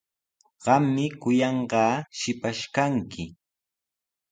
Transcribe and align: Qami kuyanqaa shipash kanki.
Qami 0.63 1.05
kuyanqaa 1.21 1.93
shipash 2.19 2.63
kanki. 2.75 3.23